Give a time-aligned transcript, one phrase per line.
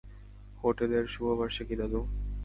[0.61, 2.01] হোটেলের শুভ বার্ষিকী, দাদু!